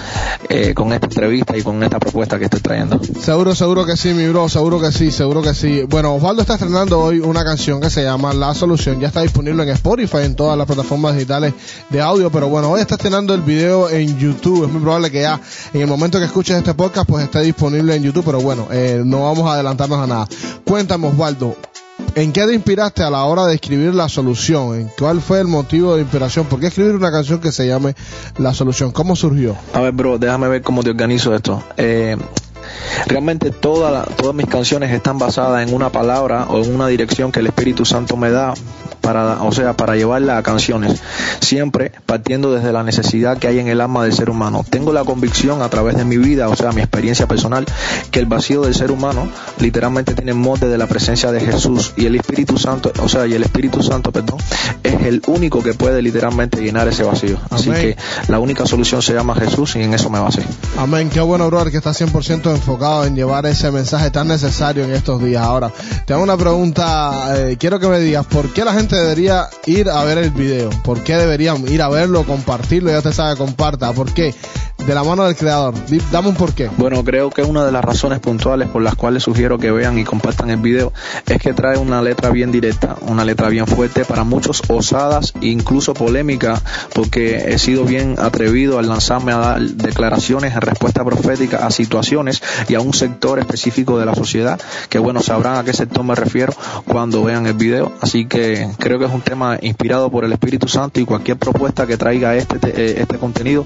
eh, 0.50 0.74
con 0.74 0.94
esta 0.94 1.08
entrevista 1.08 1.58
y 1.58 1.62
con 1.62 1.82
esta 1.84 2.00
propuesta 2.00 2.38
que 2.40 2.46
estoy 2.46 2.62
trayendo. 2.62 3.00
Seguro, 3.22 3.56
seguro 3.56 3.86
que 3.86 3.98
sí, 3.98 4.14
mi 4.14 4.28
bro, 4.28 4.50
seguro 4.50 4.80
que 4.80 4.92
sí, 4.92 5.12
seguro 5.12 5.42
que 5.42 5.54
sí. 5.54 5.84
Bueno, 5.88 6.16
Osvaldo 6.16 6.42
está 6.42 6.54
estrenando 6.54 7.00
hoy 7.00 7.20
una 7.20 7.44
canción 7.44 7.82
que 7.82 7.90
se 7.90 8.04
llama 8.04 8.34
La 8.34 8.54
Solución. 8.54 9.00
Ya 9.00 9.08
está 9.08 9.22
disponible 9.22 9.64
en 9.64 9.70
Spotify, 9.70 10.20
en 10.24 10.36
todas 10.36 10.58
las 10.58 10.68
plataformas 10.68 11.16
digitales 11.16 11.54
de 11.90 12.02
audio, 12.02 12.32
pero 12.32 12.48
bueno, 12.50 12.72
hoy 12.72 12.82
está 12.82 12.96
estrenando 12.96 13.34
el 13.34 13.42
video 13.42 13.90
en 13.90 14.18
YouTube. 14.18 14.66
Es 14.66 14.72
muy 14.72 14.82
probable 14.82 15.12
que 15.12 15.22
ya 15.22 15.37
en 15.74 15.82
el 15.82 15.88
momento 15.88 16.20
que 16.20 16.26
escuches 16.26 16.58
este 16.58 16.74
podcast, 16.74 17.08
pues 17.08 17.24
esté 17.24 17.42
disponible 17.42 17.96
en 17.96 18.04
YouTube, 18.04 18.26
pero 18.26 18.40
bueno, 18.42 18.68
eh, 18.72 19.02
no 19.06 19.24
vamos 19.24 19.50
a 19.50 19.54
adelantarnos 19.54 20.00
a 20.00 20.08
nada. 20.08 20.28
Cuéntame, 20.66 21.08
Osvaldo, 21.08 21.56
¿En 22.16 22.32
qué 22.32 22.46
te 22.46 22.54
inspiraste 22.54 23.04
a 23.04 23.10
la 23.10 23.26
hora 23.26 23.46
de 23.46 23.56
escribir 23.56 23.94
La 23.94 24.10
Solución? 24.10 24.76
¿En 24.76 24.92
¿Cuál 24.98 25.22
fue 25.22 25.40
el 25.40 25.48
motivo 25.48 25.96
de 25.96 26.02
inspiración? 26.02 26.46
¿Por 26.46 26.60
qué 26.60 26.68
escribir 26.68 26.96
una 26.96 27.12
canción 27.12 27.40
que 27.40 27.52
se 27.52 27.68
llame 27.68 27.96
La 28.38 28.54
Solución? 28.54 28.92
¿Cómo 28.92 29.16
surgió? 29.16 29.56
A 29.74 29.82
ver, 29.82 29.94
bro, 29.94 30.18
déjame 30.18 30.48
ver 30.48 30.62
cómo 30.62 30.84
te 30.84 30.90
organizo 30.90 31.36
esto. 31.36 31.64
Eh, 31.78 32.18
realmente 33.08 33.52
toda 33.52 34.04
todas 34.04 34.36
mis 34.36 34.48
canciones 34.48 34.92
están 34.92 35.18
basadas 35.18 35.68
en 35.68 35.74
una 35.74 35.92
palabra 35.92 36.46
o 36.50 36.64
en 36.64 36.74
una 36.74 36.88
dirección 36.88 37.32
que 37.32 37.40
el 37.40 37.48
Espíritu 37.48 37.86
Santo 37.86 38.18
me 38.18 38.32
da 38.32 38.54
para, 39.08 39.42
o 39.42 39.54
sea, 39.54 39.72
para 39.72 39.96
llevarla 39.96 40.38
a 40.38 40.44
canciones, 40.44 41.02
siempre 41.40 41.94
partiendo 42.06 42.52
desde 42.52 42.74
la 42.74 42.84
necesidad 42.84 43.38
que 43.38 43.48
hay 43.48 43.60
en 43.60 43.70
el 43.70 43.80
alma 43.80 44.04
del 44.04 44.12
ser 44.12 44.30
humano. 44.30 44.66
Tengo 44.70 44.92
la 44.92 45.06
convicción 45.06 45.62
a 45.62 45.70
través 45.70 45.96
de 45.96 46.04
mi 46.04 46.18
vida, 46.18 46.50
o 46.50 46.58
sea, 46.58 46.74
mi 46.74 46.82
experiencia 46.82 47.26
personal, 47.26 47.66
que 48.12 48.20
el 48.20 48.26
vacío 48.26 48.64
del 48.64 48.76
ser 48.76 48.92
humano 48.92 49.30
literalmente 49.60 50.14
tiene 50.14 50.34
molde 50.34 50.68
de 50.68 50.78
la 50.78 50.88
presencia 50.88 51.32
de 51.32 51.40
Jesús 51.40 51.94
y 51.96 52.06
el 52.06 52.18
Espíritu 52.18 52.58
Santo, 52.58 52.92
o 53.02 53.08
sea, 53.08 53.26
y 53.28 53.34
el 53.34 53.44
Espíritu 53.44 53.82
Santo, 53.82 54.12
perdón, 54.12 54.40
es 54.84 55.02
el 55.06 55.22
único 55.28 55.64
que 55.64 55.74
puede 55.74 56.02
literalmente 56.02 56.62
llenar 56.62 56.90
ese 56.90 57.04
vacío. 57.04 57.40
Así 57.50 57.70
Amén. 57.70 57.82
que 57.82 57.98
la 58.28 58.40
única 58.40 58.66
solución 58.66 59.02
se 59.02 59.14
llama 59.14 59.36
Jesús 59.36 59.78
y 59.78 59.84
en 59.84 59.94
eso 59.94 60.10
me 60.10 60.20
basé. 60.20 60.44
Amén, 60.78 61.10
qué 61.10 61.22
bueno, 61.22 61.48
brother, 61.48 61.72
que 61.72 61.78
está 61.78 61.92
100% 61.92 62.52
enfocado 62.52 63.06
en 63.06 63.16
llevar 63.16 63.46
ese 63.46 63.72
mensaje 63.72 64.12
tan 64.12 64.28
necesario 64.28 64.84
en 64.84 64.92
estos 64.92 65.24
días. 65.24 65.44
Ahora, 65.44 65.72
te 66.06 66.12
hago 66.12 66.24
una 66.24 66.36
pregunta, 66.36 67.36
eh, 67.38 67.56
quiero 67.58 67.80
que 67.80 67.88
me 67.88 68.00
digas, 68.00 68.26
¿por 68.26 68.52
qué 68.52 68.66
la 68.66 68.74
gente 68.74 68.97
debería 68.98 69.50
ir 69.66 69.90
a 69.90 70.04
ver 70.04 70.18
el 70.18 70.32
video? 70.32 70.70
¿Por 70.84 71.04
qué 71.04 71.16
deberían 71.16 71.68
ir 71.68 71.82
a 71.82 71.90
verlo, 71.90 72.24
compartirlo? 72.26 72.92
Ya 72.92 73.02
te 73.02 73.14
sabe, 73.14 73.38
comparta. 73.38 73.94
¿Por 73.94 74.14
qué? 74.14 74.34
de 74.88 74.96
la 74.96 75.04
mano 75.04 75.26
del 75.26 75.36
creador. 75.36 75.74
Dame 76.12 76.30
un 76.30 76.36
porqué. 76.36 76.70
Bueno, 76.78 77.04
creo 77.04 77.30
que 77.30 77.44
una 77.44 77.66
de 77.66 77.74
las 77.74 77.84
razones 77.84 78.20
puntuales 78.20 78.70
por 78.70 78.82
las 78.82 78.96
cuales 78.96 79.24
sugiero 79.24 79.58
que 79.58 79.70
vean 79.70 80.00
y 80.00 80.06
compartan 80.06 80.50
el 80.50 80.60
video 80.60 80.94
es 81.26 81.42
que 81.42 81.54
trae 81.54 81.78
una 81.78 82.02
letra 82.02 82.30
bien 82.30 82.54
directa, 82.54 82.96
una 83.02 83.26
letra 83.26 83.50
bien 83.50 83.68
fuerte, 83.68 84.06
para 84.06 84.24
muchos 84.24 84.62
osadas 84.70 85.34
e 85.42 85.48
incluso 85.48 85.94
polémica, 85.94 86.62
porque 86.94 87.52
he 87.54 87.60
sido 87.60 87.84
bien 87.84 88.16
atrevido 88.18 88.80
al 88.80 88.88
lanzarme 88.88 89.34
a 89.34 89.38
dar 89.38 89.62
declaraciones 89.62 90.54
en 90.54 90.62
respuesta 90.62 91.04
profética 91.04 91.66
a 91.66 91.72
situaciones 91.72 92.42
y 92.70 92.76
a 92.76 92.80
un 92.80 92.94
sector 92.94 93.40
específico 93.40 94.00
de 94.00 94.06
la 94.06 94.16
sociedad, 94.16 94.58
que 94.90 95.00
bueno, 95.00 95.22
sabrán 95.22 95.58
a 95.58 95.66
qué 95.66 95.74
sector 95.74 96.06
me 96.06 96.16
refiero 96.16 96.54
cuando 96.86 97.24
vean 97.26 97.46
el 97.46 97.56
video. 97.56 97.92
Así 98.00 98.26
que 98.26 98.70
creo 98.88 99.00
que 99.00 99.06
es 99.06 99.12
un 99.12 99.20
tema 99.22 99.58
inspirado 99.62 100.10
por 100.10 100.24
el 100.24 100.32
Espíritu 100.32 100.70
Santo 100.70 101.02
y 101.02 101.06
cualquier 101.06 101.36
propuesta 101.38 101.86
que 101.86 101.98
traiga 101.98 102.36
este, 102.38 102.58
te- 102.58 102.70
eh, 102.70 103.02
este 103.02 103.18
contenido, 103.18 103.66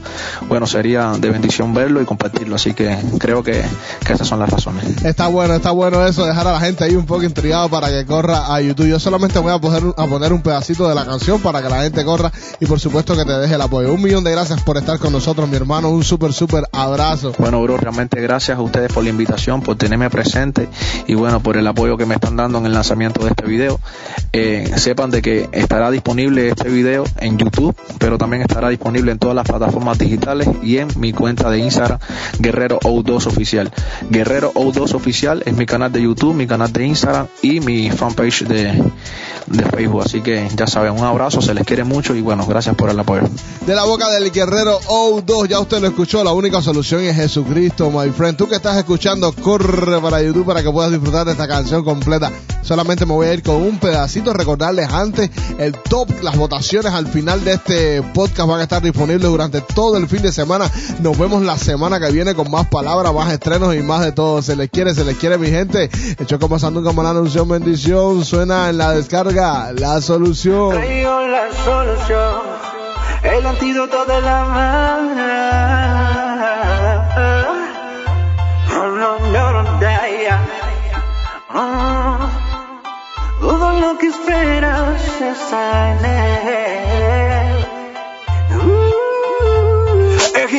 bueno, 0.50 0.66
sería 0.66 1.12
de 1.12 1.30
bendición 1.30 1.76
verlo 1.76 2.02
y 2.02 2.06
compartirlo. 2.06 2.56
Así 2.56 2.74
que 2.74 2.98
creo 3.20 3.44
que, 3.44 3.62
que 4.04 4.14
esas 4.14 4.28
son 4.28 4.40
las 4.40 4.50
razones. 4.50 5.04
Está 5.06 5.28
bueno, 5.28 5.54
está 5.54 5.70
bueno 5.70 6.04
eso, 6.08 6.26
dejar 6.26 6.48
a 6.48 6.54
la 6.54 6.60
gente 6.60 6.84
ahí 6.86 6.96
un 6.96 7.06
poco 7.06 7.22
intrigado 7.22 7.70
para 7.70 7.90
que 7.90 8.04
corra 8.08 8.52
a 8.52 8.60
YouTube. 8.62 8.88
Yo 8.88 9.00
solamente 9.00 9.38
voy 9.38 9.54
a 9.54 9.60
poner, 9.60 9.84
a 9.96 10.08
poner 10.08 10.34
un 10.34 10.42
pedacito 10.42 10.90
de 10.90 10.96
la 10.96 11.06
canción 11.06 11.40
para 11.40 11.62
que 11.62 11.70
la 11.70 11.84
gente 11.84 12.04
corra 12.04 12.32
y 12.60 12.66
por 12.66 12.80
supuesto 12.80 13.16
que 13.16 13.24
te 13.24 13.34
deje 13.34 13.54
el 13.54 13.62
apoyo. 13.62 13.94
Un 13.94 14.02
millón 14.02 14.24
de 14.24 14.32
gracias 14.32 14.64
por 14.64 14.78
estar 14.78 14.98
con 14.98 15.14
nosotros, 15.14 15.48
mi 15.48 15.56
hermano. 15.56 15.90
Un 15.92 16.04
súper, 16.04 16.34
súper 16.34 16.64
abrazo. 16.72 17.34
Bueno, 17.38 17.62
bro, 17.62 17.78
realmente 17.78 18.20
gracias 18.22 18.58
a 18.58 18.62
ustedes 18.62 18.92
por 18.92 19.04
la 19.04 19.12
invitación, 19.12 19.62
por 19.62 19.76
tenerme 19.76 20.10
presente 20.10 20.68
y 21.06 21.14
bueno, 21.14 21.42
por 21.44 21.58
el 21.58 21.68
apoyo 21.68 21.96
que 21.96 22.08
me 22.08 22.16
están 22.16 22.36
dando 22.38 22.58
en 22.58 22.66
el 22.66 22.74
lanzamiento 22.74 23.24
de 23.24 23.30
este 23.30 23.46
video. 23.46 23.80
Eh, 24.34 24.72
sepan 24.78 25.11
de 25.12 25.22
que 25.22 25.50
estará 25.52 25.92
disponible 25.92 26.50
este 26.50 26.70
video 26.70 27.04
en 27.18 27.38
YouTube, 27.38 27.76
pero 28.00 28.18
también 28.18 28.42
estará 28.42 28.70
disponible 28.70 29.12
en 29.12 29.20
todas 29.20 29.36
las 29.36 29.46
plataformas 29.46 29.98
digitales 29.98 30.48
y 30.64 30.78
en 30.78 30.88
mi 30.98 31.14
cuenta 31.14 31.50
de 31.50 31.60
Instagram, 31.60 32.00
Guerrero 32.40 32.80
O2 32.80 33.28
Oficial. 33.28 33.72
Guerrero 34.10 34.52
O2 34.54 34.94
Oficial 34.96 35.44
es 35.46 35.56
mi 35.56 35.66
canal 35.66 35.92
de 35.92 36.02
YouTube, 36.02 36.34
mi 36.34 36.48
canal 36.48 36.72
de 36.72 36.86
Instagram 36.86 37.28
y 37.42 37.60
mi 37.60 37.92
fanpage 37.92 38.46
de, 38.46 38.82
de 39.48 39.64
Facebook. 39.66 40.04
Así 40.06 40.22
que 40.22 40.48
ya 40.56 40.68
saben, 40.68 40.94
un 40.94 41.04
abrazo, 41.04 41.42
se 41.42 41.54
les 41.54 41.66
quiere 41.66 41.84
mucho 41.84 42.16
y 42.16 42.22
bueno, 42.22 42.46
gracias 42.46 42.76
por 42.76 42.90
el 42.90 43.00
apoyo. 43.00 43.28
De 43.66 43.76
la 43.76 43.84
boca 43.84 44.10
del 44.10 44.32
guerrero 44.32 44.80
O2, 44.88 45.48
ya 45.48 45.60
usted 45.60 45.82
lo 45.82 45.88
escuchó, 45.88 46.24
la 46.24 46.32
única 46.32 46.62
solución 46.62 47.02
es 47.04 47.16
Jesucristo, 47.16 47.92
my 47.92 48.10
friend. 48.12 48.38
Tú 48.38 48.48
que 48.48 48.56
estás 48.56 48.78
escuchando, 48.78 49.34
corre 49.34 50.00
para 50.00 50.22
YouTube 50.22 50.46
para 50.46 50.64
que 50.64 50.72
puedas 50.72 50.92
disfrutar 50.92 51.26
de 51.26 51.34
esta 51.34 51.48
canción 51.48 51.84
completa. 51.84 52.32
Solamente 52.62 53.06
me 53.06 53.14
voy 53.14 53.28
a 53.28 53.34
ir 53.34 53.44
con 53.44 53.56
un 53.56 53.80
pedacito, 53.80 54.34
recordarles 54.34 54.90
antes 54.90 55.30
el 55.58 55.74
top, 55.74 56.10
las 56.22 56.38
votaciones 56.38 56.94
al 56.94 57.08
final 57.08 57.44
de 57.44 57.54
este 57.54 58.02
podcast 58.02 58.48
van 58.48 58.60
a 58.60 58.64
estar 58.64 58.82
disponibles 58.82 59.30
durante 59.30 59.62
todo 59.62 59.98
el 59.98 60.08
fin 60.08 60.22
de 60.22 60.32
semana. 60.32 60.70
Nos 61.00 61.18
vemos 61.18 61.42
la 61.44 61.58
semana 61.58 62.00
que 62.00 62.12
viene 62.12 62.36
con 62.36 62.50
más 62.52 62.68
palabras, 62.68 63.14
más 63.14 63.32
estrenos 63.32 63.76
y 63.76 63.80
más 63.80 64.02
de 64.02 64.12
todo. 64.12 64.42
Se 64.42 64.56
les 64.56 64.70
quiere, 64.70 64.94
se 64.94 65.04
les 65.04 65.18
quiere 65.18 65.38
mi 65.38 65.50
gente. 65.50 65.90
Hecho 66.20 66.40
como 66.40 66.60
Sandunga 66.60 66.92
Maná, 66.94 67.12
anunción, 67.12 67.50
bendición, 67.50 68.24
suena 68.26 68.70
en 68.70 68.78
la 68.78 68.92
descarga, 68.92 69.72
la 69.74 70.02
solución. 70.02 70.72
Traigo 70.72 71.22
la 71.28 71.48
solución, 71.66 72.42
el 73.24 73.46
antídoto 73.46 74.06
de 74.06 74.22
la. 74.22 75.02
Oh, 81.54 82.31
todo 83.42 83.80
lo 83.80 83.98
que 83.98 84.08
esperas 84.08 85.20
está 85.20 85.94
en 85.94 87.11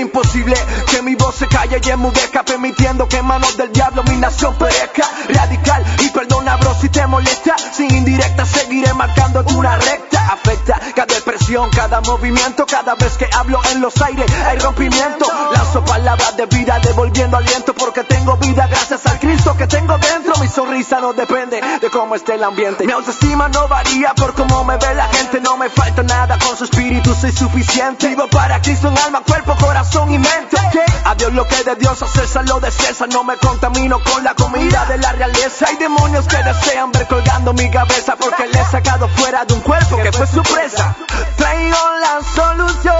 imposible 0.02 0.54
que 0.90 1.02
mi 1.02 1.14
voz 1.14 1.36
se 1.36 1.48
calle 1.48 1.80
y 1.82 1.90
emudezca 1.90 2.42
Permitiendo 2.44 3.08
que 3.08 3.18
en 3.18 3.26
manos 3.26 3.56
del 3.56 3.72
diablo 3.72 4.02
mi 4.04 4.16
nación 4.16 4.54
perezca. 4.56 5.08
Radical 5.28 5.84
y 6.00 6.08
perdona 6.10 6.56
bro 6.56 6.74
si 6.80 6.88
te 6.88 7.06
molesta. 7.06 7.56
Sin 7.72 7.94
indirecta 7.94 8.44
seguiré 8.44 8.92
marcando 8.94 9.44
una 9.56 9.76
recta. 9.76 10.28
Afecta 10.32 10.80
cada 10.94 11.14
expresión, 11.14 11.70
cada 11.70 12.00
movimiento. 12.00 12.66
Cada 12.66 12.94
vez 12.94 13.16
que 13.16 13.28
hablo 13.32 13.60
en 13.70 13.80
los 13.80 14.00
aires 14.02 14.30
hay 14.46 14.58
rompimiento. 14.58 15.26
Lanzo 15.54 15.84
palabras 15.84 16.36
de 16.36 16.46
vida 16.46 16.78
devolviendo 16.80 17.36
aliento 17.36 17.74
Porque 17.74 18.04
tengo 18.04 18.36
vida 18.36 18.66
gracias 18.66 19.06
al 19.06 19.18
Cristo 19.18 19.56
que 19.56 19.66
tengo 19.66 19.96
dentro. 19.98 20.34
Mi 20.40 20.48
sonrisa 20.48 21.00
no 21.00 21.12
depende 21.12 21.60
de 21.80 21.90
cómo 21.90 22.14
esté 22.14 22.34
el 22.34 22.44
ambiente. 22.44 22.84
Mi 22.84 22.92
autoestima 22.92 23.48
no 23.48 23.68
varía 23.68 24.14
por 24.14 24.34
cómo 24.34 24.64
me 24.64 24.76
ve 24.76 24.94
la 24.94 25.08
gente. 25.08 25.40
No 25.40 25.56
me 25.56 25.70
falta 25.70 26.02
nada, 26.02 26.38
con 26.38 26.56
su 26.56 26.64
espíritu 26.64 27.14
soy 27.14 27.32
suficiente. 27.32 28.08
Vivo 28.08 28.28
para 28.28 28.60
Cristo 28.60 28.88
en 28.88 28.98
alma, 28.98 29.22
cuerpo, 29.22 29.56
corazón 29.58 29.91
y 29.94 30.18
mente. 30.18 30.56
A 31.04 31.14
Dios 31.14 31.32
lo 31.34 31.46
que 31.46 31.62
de 31.64 31.76
Dios, 31.76 32.02
a 32.02 32.06
César 32.06 32.48
lo 32.48 32.60
de 32.60 32.70
César 32.70 33.08
No 33.10 33.24
me 33.24 33.36
contamino 33.36 34.02
con 34.02 34.24
la 34.24 34.34
comida 34.34 34.86
de 34.86 34.96
la 34.96 35.12
realeza. 35.12 35.66
Hay 35.68 35.76
demonios 35.76 36.26
que 36.26 36.42
desean 36.42 36.92
ver 36.92 37.06
colgando 37.06 37.52
mi 37.52 37.70
cabeza 37.70 38.16
Porque 38.16 38.46
le 38.46 38.58
he 38.58 38.64
sacado 38.64 39.06
fuera 39.08 39.44
de 39.44 39.52
un 39.52 39.60
cuerpo 39.60 39.98
que 39.98 40.10
fue 40.12 40.26
su 40.26 40.42
presa. 40.42 40.96
Traigo 41.36 41.76
la 42.00 42.20
solución 42.34 42.94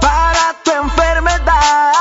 para 0.00 0.54
tu 0.62 0.70
enfermedad, 0.70 1.92